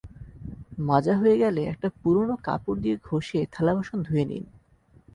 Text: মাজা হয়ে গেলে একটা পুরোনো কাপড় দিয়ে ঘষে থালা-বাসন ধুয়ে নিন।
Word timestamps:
মাজা 0.79 1.13
হয়ে 1.17 1.35
গেলে 1.37 1.61
একটা 1.65 1.87
পুরোনো 2.01 2.35
কাপড় 2.43 2.79
দিয়ে 2.79 2.95
ঘষে 3.03 3.39
থালা-বাসন 3.51 3.99
ধুয়ে 4.03 4.25
নিন। 4.25 4.43